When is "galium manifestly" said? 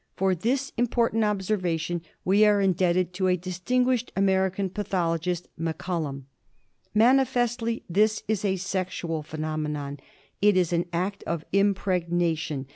5.77-7.83